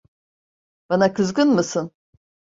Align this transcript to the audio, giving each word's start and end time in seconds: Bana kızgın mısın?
Bana 0.89 1.13
kızgın 1.13 1.47
mısın? 1.49 1.91